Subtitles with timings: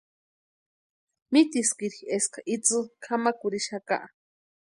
[1.31, 3.97] Mitiskiri eska itsï kʼamakurhixaka.